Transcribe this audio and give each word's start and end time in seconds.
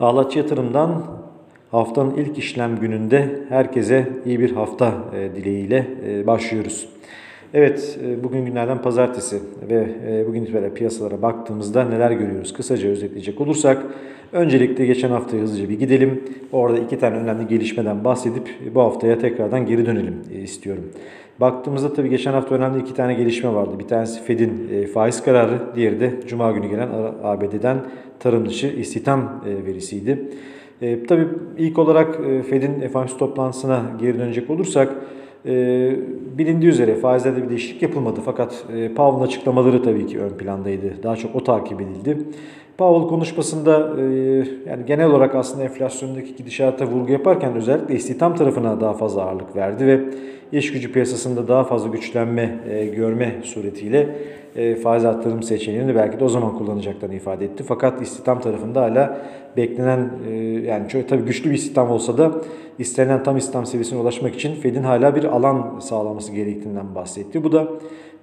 Ağlaç 0.00 0.36
Yatırım'dan 0.36 1.02
haftanın 1.70 2.14
ilk 2.14 2.38
işlem 2.38 2.76
gününde 2.76 3.38
herkese 3.48 4.08
iyi 4.24 4.40
bir 4.40 4.52
hafta 4.52 4.94
e, 5.14 5.34
dileğiyle 5.36 5.86
e, 6.06 6.26
başlıyoruz. 6.26 6.91
Evet, 7.54 7.98
e, 8.04 8.24
bugün 8.24 8.44
günlerden 8.44 8.82
pazartesi 8.82 9.40
ve 9.70 9.86
bugün 10.28 10.42
itibariyle 10.42 10.74
piyasalara 10.74 11.22
baktığımızda 11.22 11.84
neler 11.84 12.10
görüyoruz? 12.10 12.52
Kısaca 12.52 12.88
özetleyecek 12.88 13.40
olursak, 13.40 13.82
öncelikle 14.32 14.86
geçen 14.86 15.10
haftaya 15.10 15.42
hızlıca 15.42 15.68
bir 15.68 15.78
gidelim. 15.78 16.24
Orada 16.52 16.78
iki 16.78 16.98
tane 16.98 17.16
önemli 17.16 17.48
gelişmeden 17.48 18.04
bahsedip 18.04 18.48
bu 18.74 18.80
haftaya 18.80 19.18
tekrardan 19.18 19.66
geri 19.66 19.86
dönelim 19.86 20.14
istiyorum. 20.42 20.84
Baktığımızda 21.40 21.92
tabii 21.92 22.08
geçen 22.08 22.32
hafta 22.32 22.54
önemli 22.54 22.82
iki 22.82 22.94
tane 22.94 23.14
gelişme 23.14 23.54
vardı. 23.54 23.78
Bir 23.78 23.88
tanesi 23.88 24.22
Fed'in 24.22 24.86
faiz 24.94 25.22
kararı, 25.22 25.58
diğeri 25.74 26.00
de 26.00 26.12
Cuma 26.26 26.52
günü 26.52 26.68
gelen 26.68 26.88
ABD'den 27.22 27.78
tarım 28.20 28.48
dışı 28.48 28.66
istihdam 28.66 29.42
verisiydi. 29.66 30.18
E, 30.82 31.06
tabii 31.06 31.26
ilk 31.58 31.78
olarak 31.78 32.20
e, 32.26 32.42
Fed'in 32.42 32.88
FOMC 32.88 33.16
toplantısına 33.18 33.82
geri 34.00 34.18
dönecek 34.18 34.50
olursak 34.50 34.94
e, 35.46 35.96
bilindiği 36.38 36.68
üzere 36.68 36.94
faizlerde 36.94 37.42
bir 37.42 37.48
değişiklik 37.48 37.82
yapılmadı 37.82 38.20
fakat 38.24 38.64
e, 38.76 38.94
Powell'ın 38.94 39.26
açıklamaları 39.26 39.82
tabii 39.82 40.06
ki 40.06 40.20
ön 40.20 40.30
plandaydı. 40.30 41.02
Daha 41.02 41.16
çok 41.16 41.36
o 41.36 41.44
takip 41.44 41.80
edildi. 41.80 42.18
Powell 42.82 43.08
konuşmasında 43.08 44.00
e, 44.00 44.04
yani 44.66 44.86
genel 44.86 45.06
olarak 45.06 45.34
aslında 45.34 45.62
enflasyondaki 45.62 46.36
gidişata 46.36 46.86
vurgu 46.86 47.12
yaparken 47.12 47.54
özellikle 47.54 47.94
istihdam 47.94 48.36
tarafına 48.36 48.80
daha 48.80 48.92
fazla 48.92 49.22
ağırlık 49.22 49.56
verdi 49.56 49.86
ve 49.86 50.00
iş 50.58 50.72
gücü 50.72 50.92
piyasasında 50.92 51.48
daha 51.48 51.64
fazla 51.64 51.88
güçlenme 51.88 52.58
e, 52.70 52.86
görme 52.86 53.34
suretiyle 53.42 54.16
e, 54.56 54.74
faiz 54.74 55.04
arttırım 55.04 55.42
seçeneğini 55.42 55.94
belki 55.94 56.20
de 56.20 56.24
o 56.24 56.28
zaman 56.28 56.58
kullanacaklarını 56.58 57.14
ifade 57.14 57.44
etti. 57.44 57.64
Fakat 57.68 58.02
istihdam 58.02 58.40
tarafında 58.40 58.82
hala 58.82 59.18
beklenen 59.56 60.10
e, 60.28 60.34
yani 60.66 60.88
çok 60.88 61.08
tabii 61.08 61.22
güçlü 61.22 61.50
bir 61.50 61.54
istihdam 61.54 61.90
olsa 61.90 62.18
da 62.18 62.32
istenen 62.78 63.22
tam 63.22 63.36
istihdam 63.36 63.66
seviyesine 63.66 63.98
ulaşmak 63.98 64.34
için 64.34 64.54
Fed'in 64.54 64.82
hala 64.82 65.16
bir 65.16 65.24
alan 65.24 65.78
sağlaması 65.78 66.32
gerektiğinden 66.32 66.94
bahsetti. 66.94 67.44
Bu 67.44 67.52
da 67.52 67.68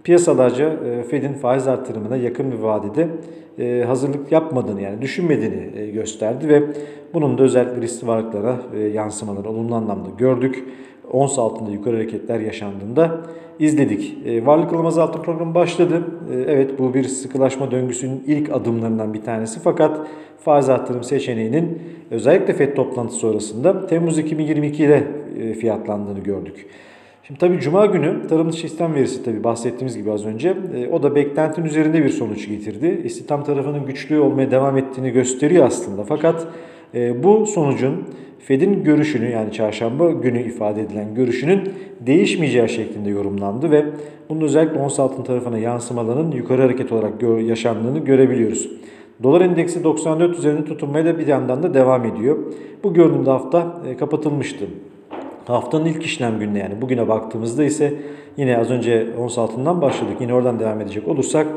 piyasalarca 0.03 0.69
e, 0.69 1.03
Fed'in 1.03 1.33
faiz 1.33 1.67
artırımına 1.67 2.17
yakın 2.17 2.51
bir 2.51 2.57
vadede 2.57 3.07
e, 3.59 3.83
hazırlık 3.83 4.31
yapmadığını 4.31 4.81
yani 4.81 5.01
düşünmediğini 5.01 5.79
e, 5.79 5.87
gösterdi 5.91 6.49
ve 6.49 6.63
bunun 7.13 7.37
da 7.37 7.43
özellikle 7.43 7.81
riskli 7.81 8.07
varlıklara 8.07 8.57
yansımaları 8.93 9.49
olumlu 9.49 9.75
anlamda 9.75 10.09
gördük 10.17 10.63
ons 11.11 11.39
altında 11.39 11.71
yukarı 11.71 11.95
hareketler 11.95 12.39
yaşandığında 12.39 13.21
izledik. 13.59 14.17
Varlık 14.45 14.73
alım 14.73 14.85
azaltım 14.85 15.21
programı 15.21 15.55
başladı. 15.55 16.03
Evet 16.47 16.79
bu 16.79 16.93
bir 16.93 17.03
sıkılaşma 17.03 17.71
döngüsünün 17.71 18.23
ilk 18.27 18.53
adımlarından 18.53 19.13
bir 19.13 19.21
tanesi 19.21 19.59
fakat 19.59 20.07
faiz 20.43 20.69
artırım 20.69 21.03
seçeneğinin 21.03 21.81
özellikle 22.11 22.53
FED 22.53 22.75
toplantısı 22.75 23.19
sonrasında 23.19 23.87
Temmuz 23.87 24.19
2022'de 24.19 25.07
e, 25.41 25.53
fiyatlandığını 25.53 26.19
gördük. 26.19 26.65
Şimdi 27.29 27.39
tabii 27.39 27.59
Cuma 27.59 27.85
günü 27.85 28.27
tarım 28.27 28.51
dışı 28.51 28.67
istihdam 28.67 28.93
verisi 28.93 29.23
tabii 29.23 29.43
bahsettiğimiz 29.43 29.97
gibi 29.97 30.11
az 30.11 30.25
önce 30.25 30.57
e, 30.75 30.87
o 30.87 31.03
da 31.03 31.15
beklentinin 31.15 31.65
üzerinde 31.65 32.03
bir 32.03 32.09
sonuç 32.09 32.47
getirdi. 32.47 33.01
İstihdam 33.03 33.43
tarafının 33.43 33.85
güçlü 33.85 34.19
olmaya 34.19 34.51
devam 34.51 34.77
ettiğini 34.77 35.11
gösteriyor 35.11 35.65
aslında 35.65 36.03
fakat 36.03 36.47
e, 36.95 37.23
bu 37.23 37.45
sonucun 37.45 38.03
Fed'in 38.39 38.83
görüşünü 38.83 39.29
yani 39.29 39.51
çarşamba 39.51 40.11
günü 40.11 40.41
ifade 40.41 40.81
edilen 40.81 41.15
görüşünün 41.15 41.73
değişmeyeceği 41.99 42.69
şeklinde 42.69 43.09
yorumlandı 43.09 43.71
ve 43.71 43.85
bunun 44.29 44.41
özellikle 44.41 44.79
ons 44.79 44.99
altın 44.99 45.23
tarafına 45.23 45.57
yansımalarının 45.57 46.31
yukarı 46.31 46.61
hareket 46.61 46.91
olarak 46.91 47.19
gö 47.19 47.39
yaşandığını 47.39 47.99
görebiliyoruz. 47.99 48.69
Dolar 49.23 49.41
endeksi 49.41 49.83
94 49.83 50.37
üzerinde 50.37 50.65
tutunmaya 50.65 51.05
da 51.05 51.19
bir 51.19 51.27
yandan 51.27 51.63
da 51.63 51.73
devam 51.73 52.05
ediyor. 52.05 52.37
Bu 52.83 52.93
görünümde 52.93 53.29
hafta 53.29 53.81
e, 53.87 53.97
kapatılmıştı. 53.97 54.65
Haftanın 55.49 55.85
ilk 55.85 56.03
işlem 56.03 56.39
gününe 56.39 56.59
yani 56.59 56.81
bugüne 56.81 57.07
baktığımızda 57.07 57.63
ise 57.63 57.93
yine 58.37 58.57
az 58.57 58.71
önce 58.71 59.07
ons 59.19 59.37
altından 59.37 59.81
başladık. 59.81 60.17
Yine 60.19 60.33
oradan 60.33 60.59
devam 60.59 60.81
edecek 60.81 61.07
olursak 61.07 61.47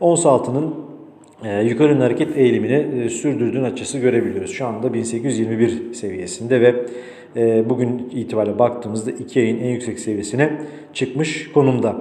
ons 0.00 0.26
altının 0.26 0.74
e, 1.44 1.62
yukarı 1.62 1.88
yönlü 1.88 2.02
hareket 2.02 2.36
eğilimini 2.36 3.02
e, 3.04 3.08
sürdürdüğün 3.08 3.64
açısı 3.64 3.98
görebiliyoruz. 3.98 4.50
Şu 4.50 4.66
anda 4.66 4.94
1821 4.94 5.94
seviyesinde 5.94 6.60
ve 6.60 6.74
e, 7.36 7.70
bugün 7.70 8.08
itibariyle 8.10 8.58
baktığımızda 8.58 9.10
2 9.10 9.40
ayın 9.40 9.58
en 9.58 9.68
yüksek 9.68 10.00
seviyesine 10.00 10.52
çıkmış 10.92 11.52
konumda. 11.52 11.96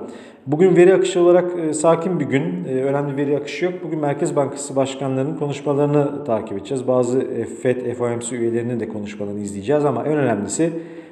Bugün 0.48 0.76
veri 0.76 0.94
akışı 0.94 1.22
olarak 1.22 1.60
e, 1.60 1.74
sakin 1.74 2.20
bir 2.20 2.26
gün, 2.26 2.66
e, 2.66 2.72
önemli 2.72 3.18
veri 3.18 3.38
akışı 3.38 3.66
yok. 3.66 3.74
Bugün 3.84 4.00
Merkez 4.00 4.36
Bankası 4.36 4.76
başkanlarının 4.76 5.38
konuşmalarını 5.38 6.24
takip 6.24 6.58
edeceğiz. 6.58 6.88
Bazı 6.88 7.20
e, 7.20 7.46
FED, 7.46 7.94
FOMC 7.94 8.36
üyelerinin 8.36 8.80
de 8.80 8.90
konuşmalarını 8.90 9.40
izleyeceğiz 9.40 9.86
ama 9.86 10.04
en 10.04 10.18
önemlisi 10.18 10.70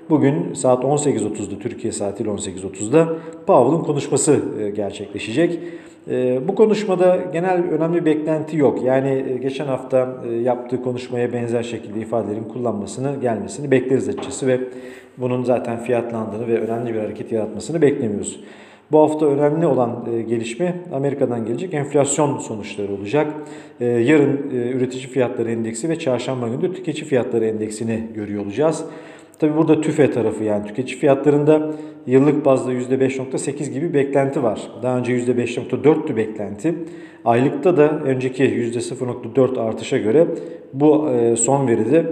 bugün 0.10 0.54
saat 0.54 0.84
18.30'da 0.84 1.60
Türkiye 1.60 1.94
saatiyle 1.94 2.30
18.30'da 2.30 3.10
Powell'ın 3.48 3.84
konuşması 3.84 4.40
e, 4.60 4.70
gerçekleşecek. 4.70 5.60
Ee, 6.10 6.40
bu 6.48 6.56
konuşmada 6.56 7.20
genel 7.34 7.64
önemli 7.72 8.06
beklenti 8.06 8.58
yok. 8.58 8.84
Yani 8.84 9.26
e, 9.30 9.38
geçen 9.38 9.66
hafta 9.66 10.16
e, 10.30 10.34
yaptığı 10.34 10.82
konuşmaya 10.82 11.34
benzer 11.34 11.64
şekilde 11.64 12.00
ifadelerin 12.00 12.44
kullanmasını, 12.44 13.16
gelmesini 13.22 13.72
bekleriz 13.72 14.10
açıkçası 14.10 14.48
ve 14.48 14.60
bunun 15.18 15.44
zaten 15.44 15.84
fiyatlandığını 15.84 16.48
ve 16.48 16.60
önemli 16.60 16.94
bir 16.94 17.00
hareket 17.00 17.32
yaratmasını 17.32 17.82
beklemiyoruz. 17.82 18.40
Bu 18.92 19.00
hafta 19.00 19.26
önemli 19.26 19.68
olan 19.68 20.08
e, 20.14 20.22
gelişme 20.22 20.76
Amerika'dan 20.94 21.46
gelecek 21.46 21.74
enflasyon 21.74 22.38
sonuçları 22.38 22.94
olacak. 22.94 23.34
Yarın 23.80 24.50
üretici 24.52 25.08
fiyatları 25.08 25.52
endeksi 25.52 25.90
ve 25.90 26.00
çarşamba 26.00 26.48
günü 26.48 26.62
de 26.62 26.74
tüketici 26.74 27.06
fiyatları 27.06 27.46
endeksini 27.46 28.04
görüyor 28.16 28.46
olacağız. 28.46 28.86
Tabi 29.40 29.58
burada 29.58 29.82
tüfe 29.82 30.12
tarafı 30.12 30.44
yani 30.44 30.68
tüketici 30.68 31.00
fiyatlarında 31.00 31.72
yıllık 32.08 32.46
bazda 32.46 32.74
%5.8 32.74 33.72
gibi 33.72 33.94
beklenti 33.94 34.44
var. 34.44 34.62
Daha 34.84 34.98
önce 34.98 35.18
%5.4'tü 35.18 36.16
beklenti. 36.16 36.76
Aylıkta 37.26 37.78
da 37.78 38.00
önceki 38.00 38.44
%0.4 38.44 39.60
artışa 39.60 39.98
göre 39.98 40.28
bu 40.74 41.10
e, 41.10 41.36
son 41.36 41.68
veride 41.68 42.06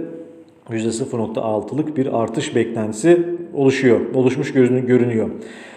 %0.6'lık 0.70 1.96
bir 1.96 2.22
artış 2.22 2.54
beklentisi 2.54 3.18
oluşuyor. 3.54 4.00
Oluşmuş 4.14 4.52
görünüyor. 4.52 5.30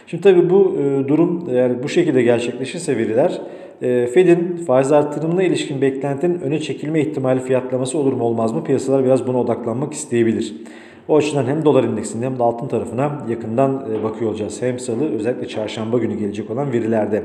Şimdi 0.08 0.24
tabii 0.24 0.50
bu 0.50 0.76
e, 0.80 1.08
durum 1.08 1.48
eğer 1.52 1.84
bu 1.84 1.90
şekilde 1.90 2.22
gerçekleşirse 2.22 2.98
veriler 2.98 3.42
e, 3.82 4.08
Fed'in 4.08 4.56
faiz 4.68 4.92
artırımına 4.92 5.44
ilişkin 5.44 5.82
beklentinin 5.82 6.40
öne 6.40 6.60
çekilme 6.60 7.02
ihtimali 7.02 7.40
fiyatlaması 7.40 7.98
olur 7.98 8.14
mu 8.14 8.24
olmaz 8.24 8.54
mı? 8.54 8.64
Piyasalar 8.64 9.06
biraz 9.06 9.28
buna 9.28 9.40
odaklanmak 9.40 9.94
isteyebilir. 9.94 10.54
O 11.08 11.18
açıdan 11.18 11.46
hem 11.46 11.66
dolar 11.66 11.84
endeksinde 11.84 12.26
hem 12.26 12.40
de 12.40 12.44
altın 12.44 12.68
tarafına 12.68 13.26
yakından 13.30 13.86
e, 13.94 14.04
bakıyor 14.04 14.32
olacağız. 14.32 14.62
Hem 14.62 14.80
salı 14.80 15.12
özellikle 15.16 15.48
çarşamba 15.48 15.98
günü 15.98 16.18
gelecek 16.18 16.52
olan 16.52 16.74
verilerde. 16.74 17.24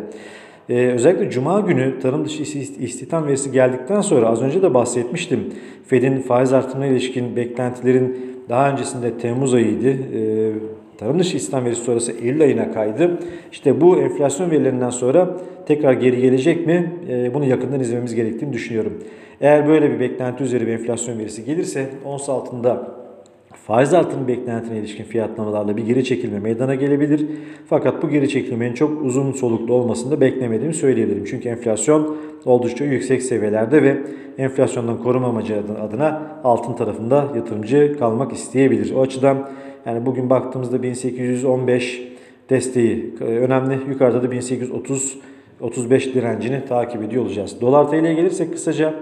Ee, 0.69 0.75
özellikle 0.75 1.31
Cuma 1.31 1.60
günü 1.60 1.98
tarım 1.98 2.25
dışı 2.25 2.42
istihdam 2.42 3.26
verisi 3.26 3.53
geldikten 3.53 4.00
sonra 4.00 4.28
az 4.28 4.42
önce 4.42 4.62
de 4.62 4.75
bahsetmiştim. 4.75 5.41
Fed'in 5.87 6.21
faiz 6.21 6.53
artırımına 6.53 6.87
ilişkin 6.87 7.37
beklentilerin 7.37 8.16
daha 8.48 8.71
öncesinde 8.71 9.19
Temmuz 9.19 9.54
ayıydı. 9.54 9.88
Ee, 9.88 10.53
tarım 10.98 11.19
dışı 11.19 11.37
istihdam 11.37 11.65
verisi 11.65 11.82
sonrası 11.82 12.12
Eylül 12.12 12.42
ayına 12.42 12.72
kaydı. 12.72 13.19
İşte 13.53 13.81
bu 13.81 13.97
enflasyon 13.97 14.50
verilerinden 14.50 14.91
sonra 14.91 15.37
tekrar 15.66 15.92
geri 15.92 16.21
gelecek 16.21 16.66
mi? 16.66 16.92
Ee, 17.09 17.34
bunu 17.34 17.44
yakından 17.44 17.81
izlememiz 17.81 18.15
gerektiğini 18.15 18.53
düşünüyorum. 18.53 18.92
Eğer 19.41 19.69
böyle 19.69 19.91
bir 19.91 20.00
beklenti 20.00 20.44
üzeri 20.44 20.66
bir 20.66 20.72
enflasyon 20.72 21.19
verisi 21.19 21.44
gelirse 21.44 21.87
ons 22.04 22.28
altında 22.28 23.02
faiz 23.67 23.95
artırım 23.95 24.28
beklentine 24.28 24.78
ilişkin 24.78 25.05
fiyatlamalarla 25.05 25.77
bir 25.77 25.87
geri 25.87 26.05
çekilme 26.05 26.39
meydana 26.39 26.75
gelebilir. 26.75 27.27
Fakat 27.67 28.03
bu 28.03 28.11
geri 28.11 28.28
çekilmenin 28.28 28.75
çok 28.75 29.03
uzun 29.03 29.33
soluklu 29.33 29.75
olmasını 29.75 30.11
da 30.11 30.21
beklemediğimi 30.21 30.75
söyleyebilirim. 30.75 31.25
Çünkü 31.25 31.49
enflasyon 31.49 32.17
oldukça 32.45 32.84
yüksek 32.84 33.22
seviyelerde 33.22 33.83
ve 33.83 33.97
enflasyondan 34.39 35.03
koruma 35.03 35.28
amacı 35.28 35.62
adına 35.83 36.22
altın 36.45 36.72
tarafında 36.72 37.28
yatırımcı 37.36 37.97
kalmak 37.98 38.33
isteyebilir. 38.33 38.95
O 38.95 39.01
açıdan 39.01 39.48
yani 39.86 40.07
bugün 40.07 40.31
baktığımızda 40.31 40.83
1815 40.83 42.03
desteği 42.51 43.15
e, 43.21 43.25
önemli. 43.25 43.78
Yukarıda 43.89 44.22
da 44.22 44.31
1830 44.31 45.19
35 45.62 46.14
direncini 46.14 46.64
takip 46.64 47.03
ediyor 47.03 47.24
olacağız. 47.24 47.60
Dolar 47.60 47.91
TL'ye 47.91 48.14
gelirsek 48.14 48.53
kısaca 48.53 48.94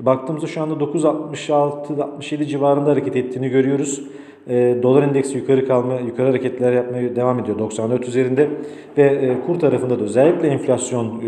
Baktığımızda 0.00 0.46
şu 0.46 0.62
anda 0.62 0.74
9.66-67 0.74 2.46
civarında 2.46 2.90
hareket 2.90 3.16
ettiğini 3.16 3.48
görüyoruz. 3.48 4.02
E, 4.48 4.76
dolar 4.82 5.02
endeksi 5.02 5.38
yukarı 5.38 5.66
kalma, 5.68 6.00
yukarı 6.00 6.26
hareketler 6.26 6.72
yapmaya 6.72 7.16
devam 7.16 7.38
ediyor 7.38 7.58
94 7.58 8.08
üzerinde 8.08 8.50
ve 8.98 9.02
e, 9.02 9.46
kur 9.46 9.60
tarafında 9.60 10.00
da 10.00 10.04
özellikle 10.04 10.48
enflasyon 10.48 11.06
e, 11.06 11.20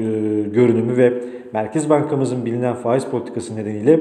görünümü 0.48 0.96
ve 0.96 1.12
Merkez 1.52 1.90
Bankamızın 1.90 2.46
bilinen 2.46 2.75
faiz 2.75 3.04
politikası 3.04 3.56
nedeniyle 3.56 4.00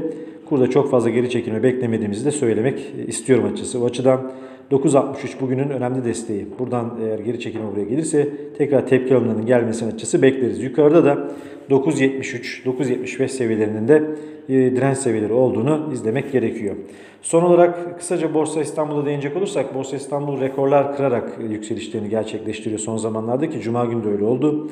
kurda 0.50 0.70
çok 0.70 0.92
fazla 0.92 1.10
geri 1.10 1.30
çekilme 1.30 1.64
beklemediğimizi 1.64 2.26
de 2.26 2.32
söylemek 2.32 2.94
istiyorum 3.08 3.46
açıkçası. 3.46 3.84
O 3.84 3.86
açıdan 3.86 4.32
9.63 4.72 5.42
bugünün 5.42 5.70
önemli 5.70 6.06
desteği. 6.06 6.48
Buradan 6.60 6.98
eğer 7.02 7.20
geri 7.20 7.40
çekilme 7.40 7.72
buraya 7.72 7.84
gelirse 7.84 8.30
tekrar 8.58 8.88
tepki 8.88 9.16
alımlarının 9.16 9.46
gelmesini 9.46 9.94
açısı 9.94 10.22
bekleriz. 10.22 10.64
Yukarıda 10.64 11.06
da 11.06 11.28
9.73, 11.70 12.64
9.75 12.66 13.28
seviyelerinin 13.28 13.88
de 13.88 14.04
e, 14.50 14.54
direnç 14.54 14.98
seviyeleri 14.98 15.34
olduğunu 15.34 15.90
izlemek 15.94 16.32
gerekiyor. 16.32 16.76
Son 17.22 17.44
olarak 17.44 18.00
kısaca 18.00 18.34
Borsa 18.34 18.62
İstanbul'a 18.62 19.06
değinecek 19.06 19.38
olursak 19.38 19.76
Borsa 19.76 19.96
İstanbul 19.96 20.42
rekorlar 20.42 20.96
kırarak 20.96 21.40
yükselişlerini 21.50 22.10
gerçekleştiriyor 22.10 22.80
son 22.80 22.98
zamanlarda 22.98 23.50
ki 23.50 23.62
Cuma 23.62 23.86
günü 23.86 24.04
de 24.04 24.10
öyle 24.10 24.24
oldu. 24.24 24.70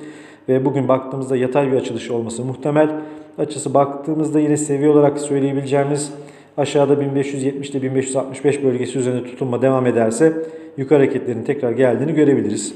Ve 0.49 0.65
bugün 0.65 0.87
baktığımızda 0.87 1.37
yatay 1.37 1.71
bir 1.71 1.77
açılış 1.77 2.11
olması 2.11 2.45
muhtemel. 2.45 2.89
Açısı 3.37 3.73
baktığımızda 3.73 4.39
yine 4.39 4.57
seviye 4.57 4.89
olarak 4.89 5.19
söyleyebileceğimiz 5.19 6.13
aşağıda 6.57 7.00
1570 7.00 7.69
ile 7.69 7.81
1565 7.81 8.63
bölgesi 8.63 9.00
üzerinde 9.00 9.24
tutunma 9.24 9.62
devam 9.62 9.86
ederse 9.86 10.33
yukarı 10.77 11.00
hareketlerin 11.00 11.44
tekrar 11.44 11.71
geldiğini 11.71 12.13
görebiliriz. 12.13 12.75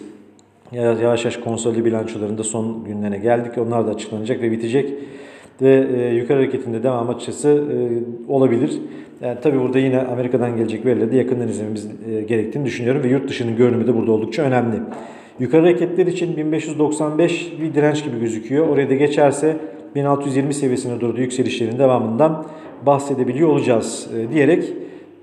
Yavaş 0.71 1.01
yavaş 1.01 1.37
konsolide 1.37 1.85
bilançolarında 1.85 2.43
son 2.43 2.83
günlerine 2.83 3.17
geldik. 3.17 3.57
Onlar 3.57 3.87
da 3.87 3.91
açıklanacak 3.91 4.41
ve 4.41 4.51
bitecek. 4.51 4.93
Ve 5.61 5.87
e, 5.97 6.15
yukarı 6.15 6.37
hareketinde 6.37 6.83
devam 6.83 7.09
açısı 7.09 7.49
e, 7.49 7.75
olabilir. 8.31 8.71
Yani 9.21 9.37
tabii 9.41 9.59
burada 9.59 9.79
yine 9.79 10.01
Amerika'dan 10.01 10.57
gelecek 10.57 10.85
verileri 10.85 11.11
de 11.11 11.17
yakından 11.17 11.47
izlememiz 11.47 11.87
e, 12.09 12.21
gerektiğini 12.21 12.65
düşünüyorum. 12.65 13.03
Ve 13.03 13.07
yurt 13.07 13.29
dışının 13.29 13.55
görünümü 13.55 13.87
de 13.87 13.95
burada 13.95 14.11
oldukça 14.11 14.43
önemli. 14.43 14.75
Yukarı 15.39 15.61
hareketler 15.61 16.07
için 16.07 16.37
1595 16.37 17.53
bir 17.61 17.73
direnç 17.73 18.03
gibi 18.03 18.19
gözüküyor. 18.19 18.67
Oraya 18.67 18.89
da 18.89 18.95
geçerse 18.95 19.57
1620 19.95 20.53
seviyesine 20.53 21.01
doğru 21.01 21.21
yükselişlerin 21.21 21.79
devamından 21.79 22.45
bahsedebiliyor 22.85 23.49
olacağız 23.49 24.07
e, 24.17 24.33
diyerek 24.33 24.73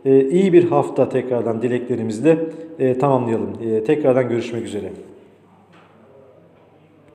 e, 0.05 0.29
iyi 0.29 0.53
bir 0.53 0.65
hafta 0.65 1.09
tekrardan 1.09 1.63
dileklerimizle 1.63 2.39
e, 2.79 2.99
tamamlayalım. 2.99 3.51
Tekrardan 3.87 4.29
görüşmek 4.29 4.67
üzere. 4.67 4.93